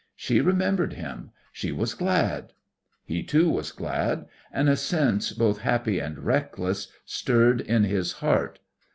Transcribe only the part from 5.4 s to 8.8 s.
happy and reckless stirred in his heart.